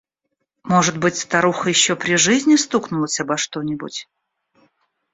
[0.63, 4.07] Может быть, старуха еще при жизни стукнулась обо что-нибудь?